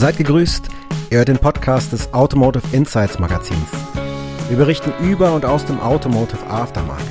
[0.00, 0.66] Seid gegrüßt,
[1.10, 3.68] ihr hört den Podcast des Automotive Insights Magazins.
[4.48, 7.06] Wir berichten über und aus dem Automotive Aftermarket.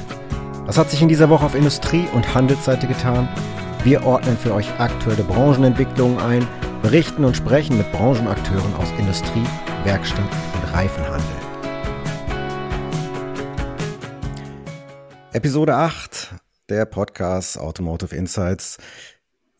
[0.65, 3.29] Was hat sich in dieser Woche auf Industrie- und Handelsseite getan?
[3.83, 6.47] Wir ordnen für euch aktuelle Branchenentwicklungen ein,
[6.81, 9.45] berichten und sprechen mit Branchenakteuren aus Industrie,
[9.83, 10.25] Werkstatt
[10.55, 11.27] und Reifenhandel.
[15.31, 16.33] Episode 8
[16.69, 18.77] der Podcast Automotive Insights.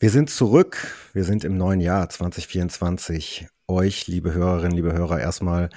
[0.02, 0.96] Wir sind zurück.
[1.12, 3.48] Wir sind im neuen Jahr 2024.
[3.68, 5.70] Euch, liebe Hörerinnen, liebe Hörer, erstmal,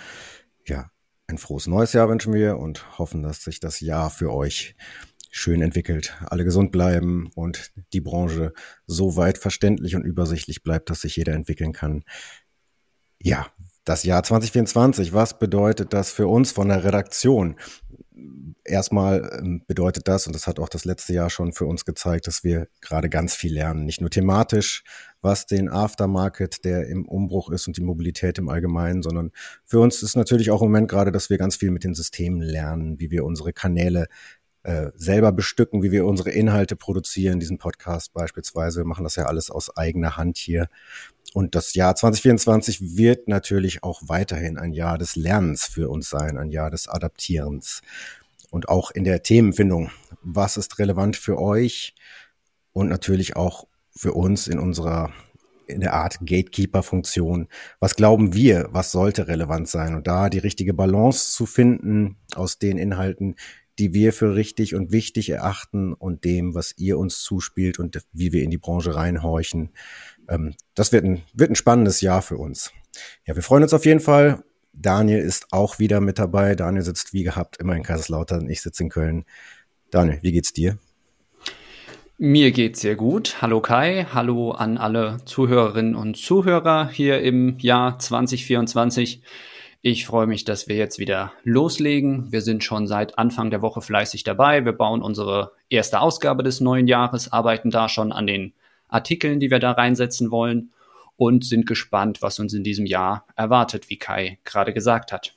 [0.64, 0.92] ja,
[1.26, 4.76] ein frohes neues Jahr wünschen wir und hoffen, dass sich das Jahr für euch
[5.32, 8.52] schön entwickelt, alle gesund bleiben und die Branche
[8.86, 12.04] so weit verständlich und übersichtlich bleibt, dass sich jeder entwickeln kann.
[13.20, 13.48] Ja,
[13.84, 17.56] das Jahr 2024, was bedeutet das für uns von der Redaktion?
[18.64, 22.26] Erstmal ähm, bedeutet das, und das hat auch das letzte Jahr schon für uns gezeigt,
[22.26, 23.84] dass wir gerade ganz viel lernen.
[23.84, 24.84] Nicht nur thematisch,
[25.20, 29.30] was den Aftermarket, der im Umbruch ist und die Mobilität im Allgemeinen, sondern
[29.64, 32.40] für uns ist natürlich auch im Moment gerade, dass wir ganz viel mit den Systemen
[32.40, 34.06] lernen, wie wir unsere Kanäle
[34.64, 38.80] äh, selber bestücken, wie wir unsere Inhalte produzieren, diesen Podcast beispielsweise.
[38.80, 40.68] Wir machen das ja alles aus eigener Hand hier.
[41.34, 46.38] Und das Jahr 2024 wird natürlich auch weiterhin ein Jahr des Lernens für uns sein,
[46.38, 47.80] ein Jahr des Adaptierens
[48.52, 49.90] und auch in der Themenfindung.
[50.22, 51.94] Was ist relevant für euch
[52.72, 55.10] und natürlich auch für uns in unserer
[55.66, 57.48] in der Art Gatekeeper-Funktion.
[57.80, 59.94] Was glauben wir, was sollte relevant sein?
[59.94, 63.36] Und da die richtige Balance zu finden aus den Inhalten,
[63.78, 68.32] die wir für richtig und wichtig erachten und dem, was ihr uns zuspielt und wie
[68.32, 69.70] wir in die Branche reinhorchen.
[70.28, 72.70] Ähm, das wird ein, wird ein spannendes Jahr für uns.
[73.24, 76.54] Ja, wir freuen uns auf jeden Fall Daniel ist auch wieder mit dabei.
[76.54, 78.48] Daniel sitzt wie gehabt immer in Kaiserslautern.
[78.48, 79.24] Ich sitze in Köln.
[79.90, 80.78] Daniel, wie geht's dir?
[82.18, 83.42] Mir geht's sehr gut.
[83.42, 89.22] Hallo Kai, hallo an alle Zuhörerinnen und Zuhörer hier im Jahr 2024.
[89.82, 92.30] Ich freue mich, dass wir jetzt wieder loslegen.
[92.30, 94.64] Wir sind schon seit Anfang der Woche fleißig dabei.
[94.64, 98.52] Wir bauen unsere erste Ausgabe des neuen Jahres, arbeiten da schon an den
[98.88, 100.70] Artikeln, die wir da reinsetzen wollen
[101.16, 105.34] und sind gespannt, was uns in diesem Jahr erwartet, wie Kai gerade gesagt hat.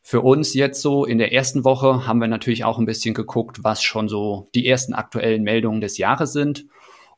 [0.00, 3.62] Für uns jetzt so in der ersten Woche haben wir natürlich auch ein bisschen geguckt,
[3.62, 6.66] was schon so die ersten aktuellen Meldungen des Jahres sind.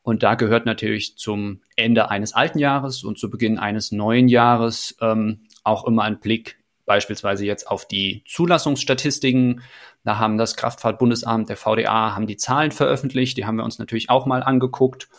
[0.03, 4.95] Und da gehört natürlich zum Ende eines alten Jahres und zu Beginn eines neuen Jahres
[5.01, 9.61] ähm, auch immer ein Blick beispielsweise jetzt auf die Zulassungsstatistiken.
[10.03, 13.37] Da haben das Kraftfahrtbundesamt, der VDA, haben die Zahlen veröffentlicht.
[13.37, 15.09] Die haben wir uns natürlich auch mal angeguckt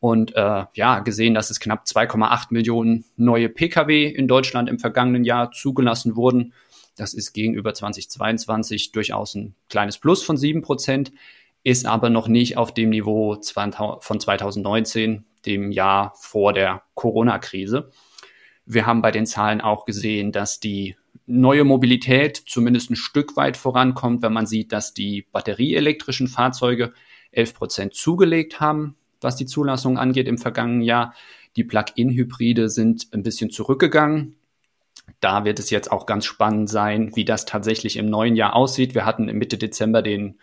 [0.00, 5.24] und äh, ja, gesehen, dass es knapp 2,8 Millionen neue Pkw in Deutschland im vergangenen
[5.24, 6.52] Jahr zugelassen wurden.
[6.96, 11.12] Das ist gegenüber 2022 durchaus ein kleines Plus von 7 Prozent,
[11.62, 13.38] ist aber noch nicht auf dem Niveau
[14.00, 17.90] von 2019, dem Jahr vor der Corona-Krise.
[18.64, 20.96] Wir haben bei den Zahlen auch gesehen, dass die
[21.26, 26.92] neue Mobilität zumindest ein Stück weit vorankommt, wenn man sieht, dass die batterieelektrischen Fahrzeuge
[27.32, 31.14] 11 Prozent zugelegt haben was die Zulassung angeht im vergangenen Jahr.
[31.56, 34.36] Die Plug-in-Hybride sind ein bisschen zurückgegangen.
[35.20, 38.94] Da wird es jetzt auch ganz spannend sein, wie das tatsächlich im neuen Jahr aussieht.
[38.94, 40.38] Wir hatten Mitte Dezember den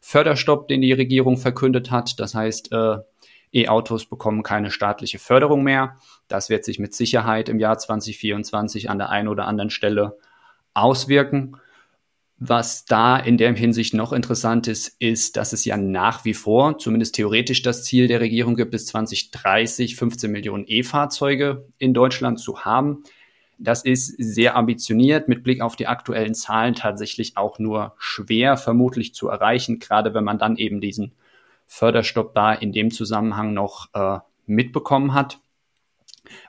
[0.00, 2.20] Förderstopp, den die Regierung verkündet hat.
[2.20, 2.98] Das heißt, äh,
[3.52, 5.96] E-Autos bekommen keine staatliche Förderung mehr.
[6.28, 10.18] Das wird sich mit Sicherheit im Jahr 2024 an der einen oder anderen Stelle
[10.74, 11.56] auswirken.
[12.40, 16.78] Was da in der Hinsicht noch interessant ist, ist, dass es ja nach wie vor,
[16.78, 22.60] zumindest theoretisch, das Ziel der Regierung gibt, bis 2030 15 Millionen E-Fahrzeuge in Deutschland zu
[22.64, 23.02] haben.
[23.58, 29.14] Das ist sehr ambitioniert, mit Blick auf die aktuellen Zahlen tatsächlich auch nur schwer vermutlich
[29.14, 31.10] zu erreichen, gerade wenn man dann eben diesen
[31.66, 35.40] Förderstopp da in dem Zusammenhang noch äh, mitbekommen hat.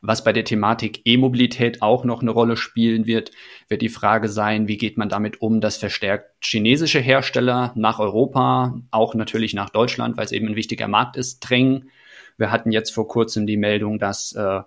[0.01, 3.31] Was bei der Thematik E-Mobilität auch noch eine Rolle spielen wird,
[3.67, 8.79] wird die Frage sein, wie geht man damit um, dass verstärkt chinesische Hersteller nach Europa,
[8.91, 11.89] auch natürlich nach Deutschland, weil es eben ein wichtiger Markt ist, drängen.
[12.37, 14.61] Wir hatten jetzt vor kurzem die Meldung, dass äh,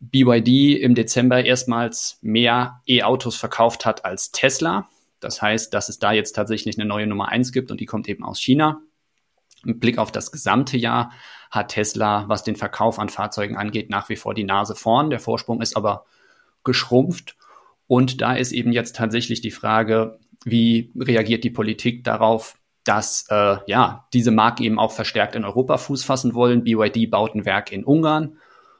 [0.00, 4.88] BYD im Dezember erstmals mehr E-Autos verkauft hat als Tesla.
[5.20, 8.08] Das heißt, dass es da jetzt tatsächlich eine neue Nummer eins gibt und die kommt
[8.08, 8.82] eben aus China.
[9.62, 11.12] Mit Blick auf das gesamte Jahr
[11.50, 15.10] hat Tesla, was den Verkauf an Fahrzeugen angeht, nach wie vor die Nase vorn.
[15.10, 16.04] Der Vorsprung ist aber
[16.64, 17.36] geschrumpft.
[17.86, 23.56] Und da ist eben jetzt tatsächlich die Frage, wie reagiert die Politik darauf, dass äh,
[23.66, 26.64] ja diese Marken eben auch verstärkt in Europa Fuß fassen wollen.
[26.64, 28.36] BYD baut ein Werk in Ungarn.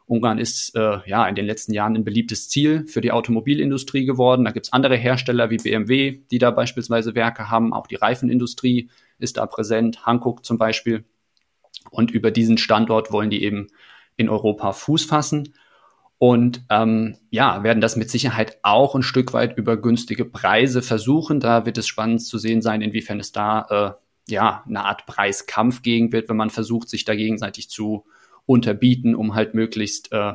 [0.07, 4.45] Ungarn ist äh, ja in den letzten Jahren ein beliebtes Ziel für die Automobilindustrie geworden.
[4.45, 7.73] Da gibt es andere Hersteller wie BMW, die da beispielsweise Werke haben.
[7.73, 11.05] Auch die Reifenindustrie ist da präsent, Hankook zum Beispiel.
[11.95, 13.69] Und über diesen Standort wollen die eben
[14.17, 15.55] in Europa Fuß fassen.
[16.19, 21.41] und ähm, ja, werden das mit Sicherheit auch ein Stück weit über günstige Preise versuchen.
[21.41, 23.67] Da wird es spannend zu sehen sein, inwiefern es da
[24.29, 28.05] äh, ja eine Art Preiskampf gegen wird, wenn man versucht, sich da gegenseitig zu
[28.47, 30.35] unterbieten, um halt möglichst äh,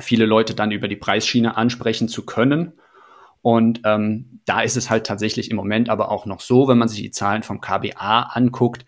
[0.00, 2.72] viele Leute dann über die Preisschiene ansprechen zu können.
[3.42, 6.88] Und ähm, da ist es halt tatsächlich im Moment aber auch noch so, wenn man
[6.88, 8.84] sich die Zahlen vom KBA anguckt,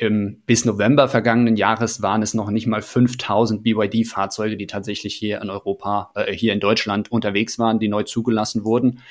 [0.00, 5.42] im, bis November vergangenen Jahres waren es noch nicht mal 5000 BYD-Fahrzeuge, die tatsächlich hier
[5.42, 9.02] in Europa, äh, hier in Deutschland unterwegs waren, die neu zugelassen wurden.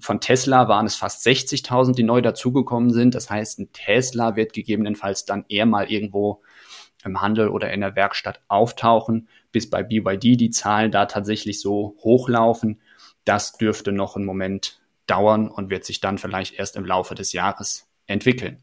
[0.00, 3.14] Von Tesla waren es fast 60.000, die neu dazugekommen sind.
[3.14, 6.42] Das heißt, ein Tesla wird gegebenenfalls dann eher mal irgendwo
[7.04, 11.96] im Handel oder in der Werkstatt auftauchen, bis bei BYD die Zahlen da tatsächlich so
[12.00, 12.82] hochlaufen.
[13.24, 17.32] Das dürfte noch einen Moment dauern und wird sich dann vielleicht erst im Laufe des
[17.32, 18.62] Jahres entwickeln.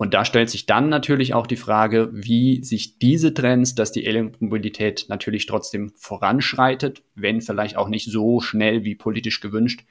[0.00, 4.06] Und da stellt sich dann natürlich auch die Frage, wie sich diese Trends, dass die
[4.06, 9.84] Elektromobilität natürlich trotzdem voranschreitet, wenn vielleicht auch nicht so schnell wie politisch gewünscht,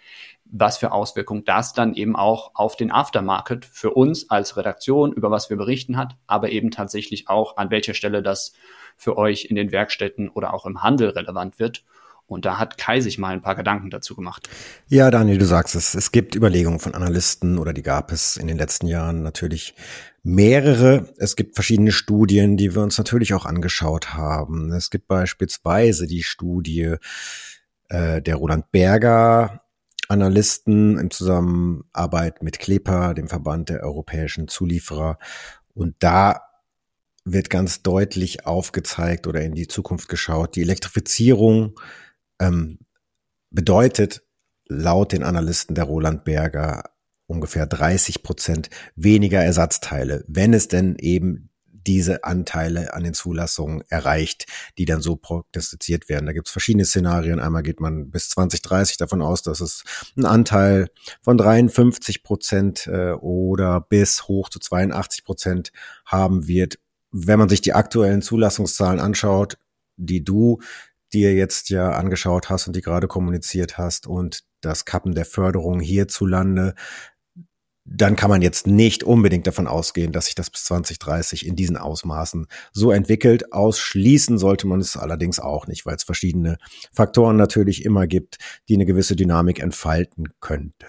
[0.46, 5.30] was für Auswirkungen das dann eben auch auf den Aftermarket für uns als Redaktion, über
[5.30, 8.54] was wir berichten hat, aber eben tatsächlich auch an welcher Stelle das
[8.98, 11.84] für euch in den Werkstätten oder auch im Handel relevant wird.
[12.30, 14.50] Und da hat Kai sich mal ein paar Gedanken dazu gemacht.
[14.88, 15.96] Ja, Daniel, du sagst es.
[15.96, 19.74] Es gibt Überlegungen von Analysten oder die gab es in den letzten Jahren natürlich
[20.24, 21.14] mehrere.
[21.18, 24.72] Es gibt verschiedene Studien, die wir uns natürlich auch angeschaut haben.
[24.72, 26.96] Es gibt beispielsweise die Studie
[27.90, 29.62] äh, der Roland Berger
[30.10, 35.20] Analysten in Zusammenarbeit mit Klepa, dem Verband der europäischen Zulieferer.
[35.76, 36.42] Und da
[37.26, 41.80] wird ganz deutlich aufgezeigt oder in die Zukunft geschaut, die Elektrifizierung
[42.40, 42.80] ähm,
[43.52, 44.24] bedeutet
[44.68, 46.84] laut den Analysten der Roland Berger
[47.26, 51.50] ungefähr 30 Prozent weniger Ersatzteile, wenn es denn eben
[51.90, 54.46] diese Anteile an den Zulassungen erreicht,
[54.78, 56.26] die dann so prognostiziert werden.
[56.26, 57.40] Da gibt es verschiedene Szenarien.
[57.40, 59.84] Einmal geht man bis 2030 davon aus, dass es
[60.16, 60.90] einen Anteil
[61.22, 65.72] von 53 Prozent äh, oder bis hoch zu 82 Prozent
[66.06, 66.80] haben wird.
[67.12, 69.58] Wenn man sich die aktuellen Zulassungszahlen anschaut,
[69.98, 70.60] die du
[71.14, 75.80] dir jetzt ja angeschaut hast und die gerade kommuniziert hast und das Kappen der Förderung
[75.80, 76.76] hierzulande,
[77.92, 81.76] dann kann man jetzt nicht unbedingt davon ausgehen, dass sich das bis 2030 in diesen
[81.76, 83.52] Ausmaßen so entwickelt.
[83.52, 86.58] Ausschließen sollte man es allerdings auch nicht, weil es verschiedene
[86.94, 90.86] Faktoren natürlich immer gibt, die eine gewisse Dynamik entfalten könnte.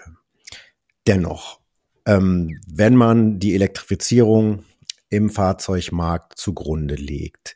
[1.07, 1.59] Dennoch,
[2.05, 4.63] ähm, wenn man die Elektrifizierung
[5.09, 7.55] im Fahrzeugmarkt zugrunde legt,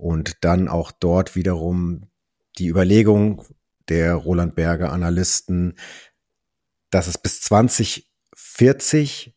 [0.00, 2.06] und dann auch dort wiederum
[2.58, 3.44] die Überlegung
[3.88, 5.74] der Roland Berger Analysten,
[6.90, 9.34] dass es bis 2040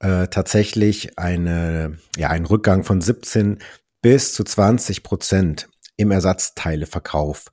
[0.00, 3.58] äh, tatsächlich eine, ja, einen Rückgang von 17
[4.02, 7.46] bis zu 20 Prozent im Ersatzteileverkauf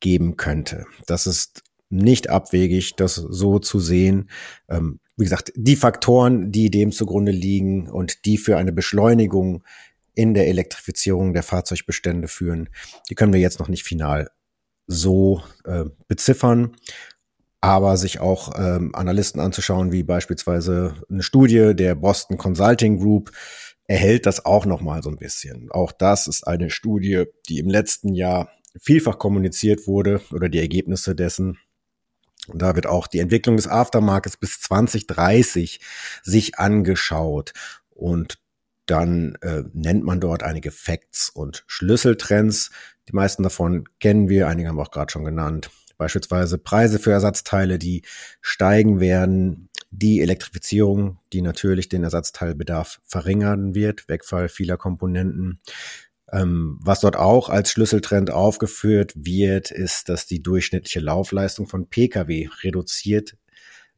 [0.00, 0.86] geben könnte.
[1.06, 4.30] Das ist nicht abwegig, das so zu sehen.
[4.68, 9.64] Ähm, wie gesagt, die Faktoren, die dem zugrunde liegen und die für eine Beschleunigung
[10.14, 12.68] in der Elektrifizierung der Fahrzeugbestände führen.
[13.08, 14.30] Die können wir jetzt noch nicht final
[14.86, 16.76] so äh, beziffern,
[17.60, 23.30] aber sich auch ähm, Analysten anzuschauen, wie beispielsweise eine Studie der Boston Consulting Group,
[23.86, 25.70] erhält das auch noch mal so ein bisschen.
[25.70, 28.50] Auch das ist eine Studie, die im letzten Jahr
[28.80, 31.58] vielfach kommuniziert wurde oder die Ergebnisse dessen.
[32.46, 35.80] Und da wird auch die Entwicklung des Aftermarkets bis 2030
[36.22, 37.52] sich angeschaut.
[37.90, 38.38] Und
[38.90, 42.70] dann äh, nennt man dort einige Facts und Schlüsseltrends.
[43.08, 45.70] Die meisten davon kennen wir, einige haben wir auch gerade schon genannt.
[45.96, 48.02] Beispielsweise Preise für Ersatzteile, die
[48.40, 55.60] steigen werden, die Elektrifizierung, die natürlich den Ersatzteilbedarf verringern wird, Wegfall vieler Komponenten.
[56.32, 62.48] Ähm, was dort auch als Schlüsseltrend aufgeführt wird, ist, dass die durchschnittliche Laufleistung von Pkw
[62.62, 63.36] reduziert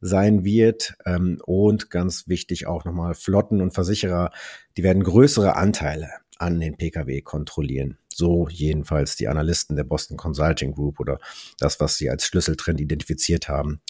[0.03, 0.93] sein wird.
[1.05, 4.31] Ähm, und ganz wichtig auch nochmal Flotten und Versicherer,
[4.77, 7.97] die werden größere Anteile an den Pkw kontrollieren.
[8.09, 11.19] So jedenfalls die Analysten der Boston Consulting Group oder
[11.57, 13.81] das, was sie als Schlüsseltrend identifiziert haben.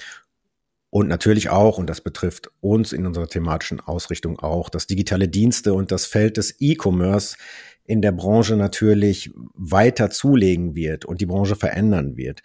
[0.89, 5.73] Und natürlich auch, und das betrifft uns in unserer thematischen Ausrichtung auch, dass digitale Dienste
[5.73, 7.35] und das Feld des E-Commerce
[7.83, 12.43] in der Branche natürlich weiter zulegen wird und die Branche verändern wird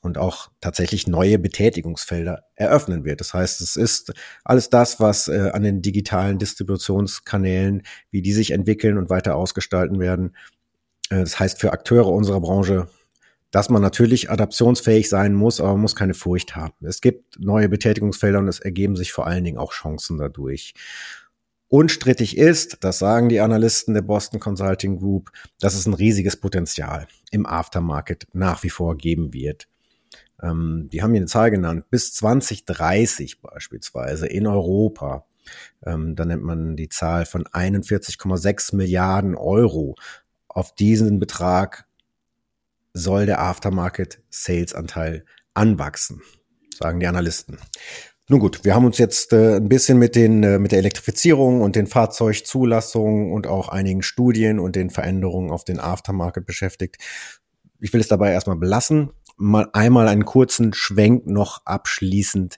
[0.00, 3.20] und auch tatsächlich neue Betätigungsfelder eröffnen wird.
[3.20, 4.12] Das heißt, es ist
[4.44, 10.00] alles das, was äh, an den digitalen Distributionskanälen, wie die sich entwickeln und weiter ausgestalten
[10.00, 10.36] werden.
[11.10, 12.88] Äh, das heißt für Akteure unserer Branche,
[13.50, 16.86] dass man natürlich adaptionsfähig sein muss, aber man muss keine Furcht haben.
[16.86, 20.74] Es gibt neue Betätigungsfelder und es ergeben sich vor allen Dingen auch Chancen dadurch.
[21.68, 25.30] Unstrittig ist, das sagen die Analysten der Boston Consulting Group,
[25.60, 29.68] dass es ein riesiges Potenzial im Aftermarket nach wie vor geben wird.
[30.42, 35.26] Ähm, die haben hier eine Zahl genannt, bis 2030 beispielsweise in Europa.
[35.84, 39.96] Ähm, da nennt man die Zahl von 41,6 Milliarden Euro.
[40.48, 41.86] Auf diesen Betrag
[42.92, 46.22] soll der Aftermarket Sales Anteil anwachsen,
[46.76, 47.58] sagen die Analysten.
[48.28, 51.62] Nun gut, wir haben uns jetzt äh, ein bisschen mit den äh, mit der Elektrifizierung
[51.62, 56.98] und den Fahrzeugzulassungen und auch einigen Studien und den Veränderungen auf den Aftermarket beschäftigt.
[57.80, 59.10] Ich will es dabei erstmal belassen.
[59.40, 62.56] Mal einmal einen kurzen Schwenk noch abschließend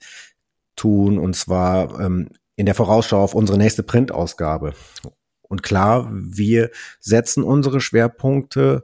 [0.76, 4.74] tun und zwar ähm, in der Vorausschau auf unsere nächste Printausgabe.
[5.42, 8.82] Und klar, wir setzen unsere Schwerpunkte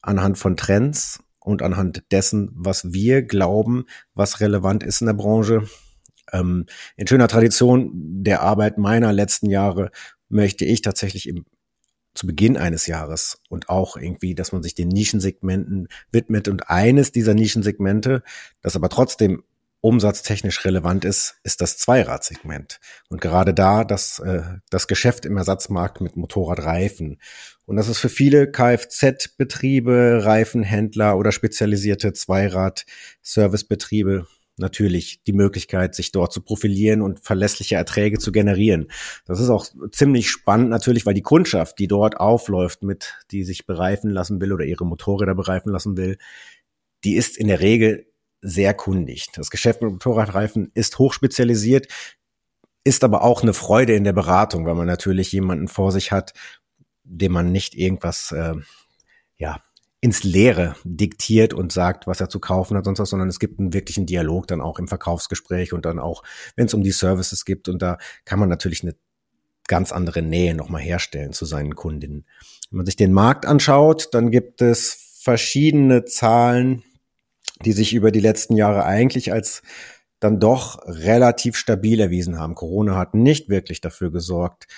[0.00, 5.68] anhand von Trends und anhand dessen, was wir glauben, was relevant ist in der Branche
[6.32, 6.66] ähm,
[6.96, 9.90] in schöner Tradition der Arbeit meiner letzten Jahre
[10.28, 11.44] möchte ich tatsächlich im
[12.16, 17.12] zu Beginn eines Jahres und auch irgendwie, dass man sich den Nischensegmenten widmet und eines
[17.12, 18.22] dieser Nischensegmente,
[18.62, 19.42] das aber trotzdem
[19.80, 22.80] umsatztechnisch relevant ist, ist das Zweiradsegment.
[23.08, 27.20] Und gerade da das, äh, das Geschäft im Ersatzmarkt mit Motorradreifen.
[27.66, 34.26] Und das ist für viele Kfz-Betriebe, Reifenhändler oder spezialisierte Zweirad-Servicebetriebe
[34.58, 38.88] natürlich die Möglichkeit, sich dort zu profilieren und verlässliche Erträge zu generieren.
[39.26, 43.66] Das ist auch ziemlich spannend natürlich, weil die Kundschaft, die dort aufläuft, mit, die sich
[43.66, 46.18] bereifen lassen will oder ihre Motorräder bereifen lassen will,
[47.04, 48.06] die ist in der Regel
[48.40, 49.26] sehr kundig.
[49.34, 51.88] Das Geschäft mit Motorradreifen ist hochspezialisiert,
[52.84, 56.32] ist aber auch eine Freude in der Beratung, weil man natürlich jemanden vor sich hat,
[57.02, 58.54] dem man nicht irgendwas äh,
[59.36, 59.60] ja,
[60.06, 63.58] ins Leere diktiert und sagt, was er zu kaufen hat, sonst was, sondern es gibt
[63.58, 66.22] einen wirklichen Dialog dann auch im Verkaufsgespräch und dann auch,
[66.54, 68.94] wenn es um die Services gibt und da kann man natürlich eine
[69.66, 72.24] ganz andere Nähe nochmal herstellen zu seinen Kundinnen.
[72.70, 76.84] Wenn man sich den Markt anschaut, dann gibt es verschiedene Zahlen,
[77.64, 79.62] die sich über die letzten Jahre eigentlich als
[80.20, 82.54] dann doch relativ stabil erwiesen haben.
[82.54, 84.68] Corona hat nicht wirklich dafür gesorgt,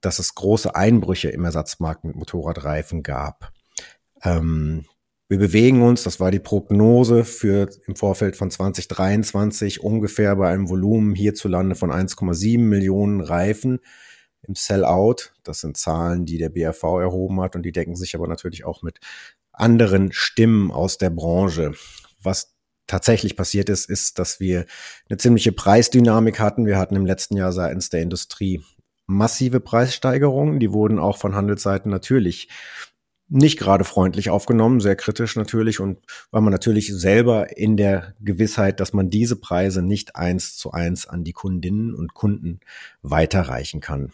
[0.00, 3.52] dass es große Einbrüche im Ersatzmarkt mit Motorradreifen gab.
[4.22, 4.84] Ähm,
[5.28, 10.68] wir bewegen uns, das war die Prognose für im Vorfeld von 2023 ungefähr bei einem
[10.68, 13.78] Volumen hierzulande von 1,7 Millionen Reifen
[14.42, 15.30] im Sellout.
[15.44, 18.82] Das sind Zahlen, die der BRV erhoben hat und die decken sich aber natürlich auch
[18.82, 18.98] mit
[19.52, 21.74] anderen Stimmen aus der Branche.
[22.20, 22.56] Was
[22.88, 24.66] tatsächlich passiert ist, ist, dass wir
[25.08, 26.66] eine ziemliche Preisdynamik hatten.
[26.66, 28.64] Wir hatten im letzten Jahr seitens der Industrie
[29.06, 30.58] massive Preissteigerungen.
[30.58, 32.48] Die wurden auch von Handelsseiten natürlich
[33.30, 35.98] nicht gerade freundlich aufgenommen, sehr kritisch natürlich und
[36.32, 41.06] weil man natürlich selber in der Gewissheit, dass man diese Preise nicht eins zu eins
[41.06, 42.60] an die Kundinnen und Kunden
[43.02, 44.12] weiterreichen kann.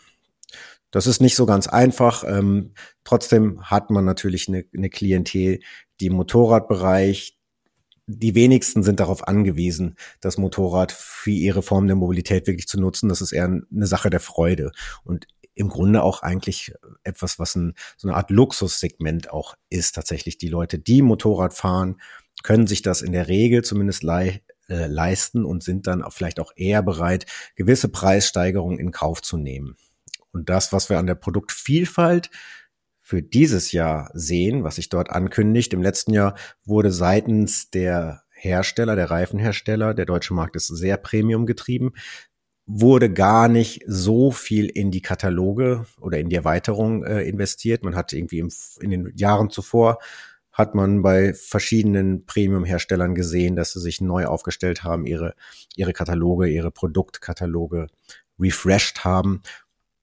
[0.90, 2.24] Das ist nicht so ganz einfach.
[2.26, 2.72] Ähm,
[3.04, 5.60] trotzdem hat man natürlich eine, eine Klientel,
[6.00, 7.38] die im Motorradbereich,
[8.06, 13.08] die wenigsten sind darauf angewiesen, das Motorrad für ihre Form der Mobilität wirklich zu nutzen.
[13.08, 14.70] Das ist eher eine Sache der Freude.
[15.04, 16.72] Und im Grunde auch eigentlich
[17.02, 19.94] etwas, was ein, so eine Art Luxussegment auch ist.
[19.94, 22.00] Tatsächlich die Leute, die Motorrad fahren,
[22.42, 26.38] können sich das in der Regel zumindest lei äh, leisten und sind dann auch vielleicht
[26.38, 29.76] auch eher bereit, gewisse Preissteigerungen in Kauf zu nehmen.
[30.30, 32.30] Und das, was wir an der Produktvielfalt
[33.00, 38.96] für dieses Jahr sehen, was sich dort ankündigt, im letzten Jahr wurde seitens der Hersteller,
[38.96, 41.92] der Reifenhersteller, der deutsche Markt ist sehr Premium getrieben,
[42.66, 47.84] wurde gar nicht so viel in die Kataloge oder in die Erweiterung äh, investiert.
[47.84, 49.98] Man hat irgendwie im, in den Jahren zuvor
[50.56, 55.34] hat man bei verschiedenen Premium-Herstellern gesehen, dass sie sich neu aufgestellt haben, ihre,
[55.76, 57.88] ihre Kataloge, ihre Produktkataloge
[58.40, 59.42] refreshed haben.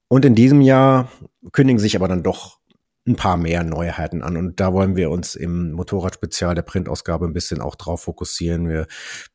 [0.06, 1.10] Und in diesem Jahr
[1.50, 2.60] kündigen sich aber dann doch
[3.06, 4.36] ein paar mehr Neuheiten an.
[4.36, 8.68] Und da wollen wir uns im Motorradspezial der Printausgabe ein bisschen auch drauf fokussieren.
[8.68, 8.86] Wir,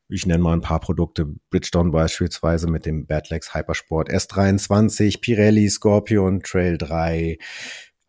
[0.07, 1.27] ich nenne mal ein paar Produkte.
[1.51, 7.38] Bridgestone beispielsweise mit dem Badlex Hypersport S23, Pirelli Scorpion Trail 3,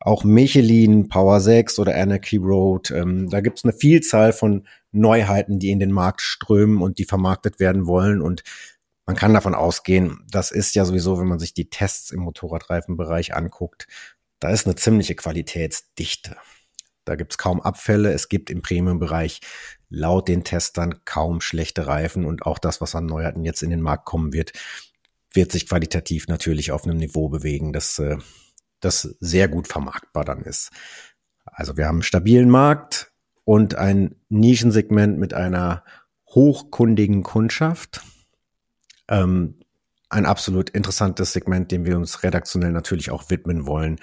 [0.00, 2.90] auch Michelin Power 6 oder Anarchy Road.
[2.90, 7.04] Ähm, da gibt es eine Vielzahl von Neuheiten, die in den Markt strömen und die
[7.04, 8.22] vermarktet werden wollen.
[8.22, 8.42] Und
[9.04, 13.34] man kann davon ausgehen, das ist ja sowieso, wenn man sich die Tests im Motorradreifenbereich
[13.34, 13.88] anguckt,
[14.40, 16.36] da ist eine ziemliche Qualitätsdichte.
[17.04, 18.12] Da gibt's kaum Abfälle.
[18.12, 19.40] Es gibt im Premium-Bereich
[19.88, 23.80] laut den Testern kaum schlechte Reifen und auch das, was an Neuheiten jetzt in den
[23.80, 24.52] Markt kommen wird,
[25.32, 28.16] wird sich qualitativ natürlich auf einem Niveau bewegen, das, äh,
[28.80, 30.70] das sehr gut vermarktbar dann ist.
[31.44, 33.12] Also wir haben einen stabilen Markt
[33.44, 35.84] und ein Nischensegment mit einer
[36.28, 38.02] hochkundigen Kundschaft.
[39.08, 39.59] Ähm,
[40.10, 43.96] ein absolut interessantes Segment, dem wir uns redaktionell natürlich auch widmen wollen.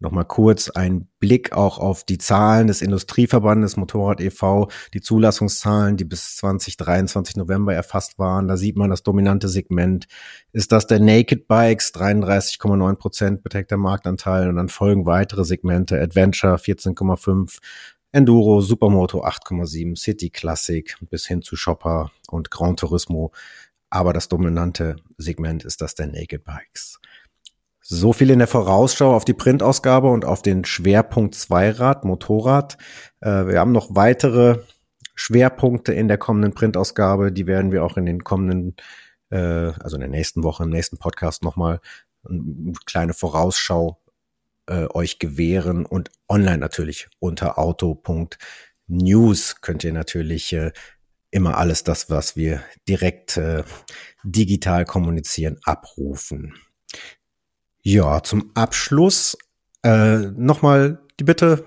[0.00, 6.04] Nochmal kurz ein Blick auch auf die Zahlen des Industrieverbandes Motorrad e.V., die Zulassungszahlen, die
[6.04, 8.46] bis 2023 November erfasst waren.
[8.46, 10.06] Da sieht man das dominante Segment.
[10.52, 16.00] Ist das der Naked Bikes, 33,9 Prozent beträgt der Marktanteil und dann folgen weitere Segmente,
[16.00, 17.58] Adventure 14,5,
[18.12, 23.32] Enduro, Supermoto 8,7, City Classic bis hin zu Shopper und Gran Turismo
[23.90, 27.00] aber das dominante Segment ist das der Naked Bikes.
[27.80, 32.76] So viel in der Vorausschau auf die Printausgabe und auf den Schwerpunkt Zweirad, Motorrad.
[33.20, 34.58] Äh, wir haben noch weitere
[35.14, 37.32] Schwerpunkte in der kommenden Printausgabe.
[37.32, 38.76] Die werden wir auch in den kommenden,
[39.30, 41.80] äh, also in der nächsten Woche, im nächsten Podcast nochmal
[42.28, 43.98] eine kleine Vorausschau
[44.66, 48.02] äh, euch gewähren und online natürlich unter auto.news
[49.62, 50.54] könnt ihr natürlich
[51.30, 53.64] immer alles das, was wir direkt äh,
[54.22, 56.54] digital kommunizieren, abrufen.
[57.82, 59.36] Ja, zum Abschluss
[59.82, 61.64] äh, nochmal die Bitte,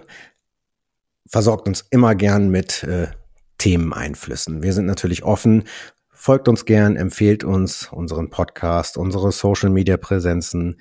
[1.27, 3.07] versorgt uns immer gern mit äh,
[3.57, 4.63] Themeneinflüssen.
[4.63, 5.63] Wir sind natürlich offen.
[6.09, 10.79] Folgt uns gern, empfehlt uns unseren Podcast, unsere Social Media Präsenzen.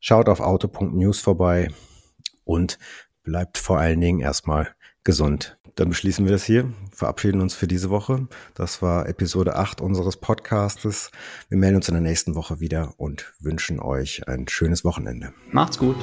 [0.00, 1.70] Schaut auf auto.news vorbei
[2.44, 2.78] und
[3.22, 4.74] bleibt vor allen Dingen erstmal
[5.06, 5.56] gesund.
[5.76, 8.28] Dann beschließen wir das hier, verabschieden uns für diese Woche.
[8.54, 11.10] Das war Episode 8 unseres Podcastes.
[11.48, 15.32] Wir melden uns in der nächsten Woche wieder und wünschen euch ein schönes Wochenende.
[15.50, 15.96] Macht's gut.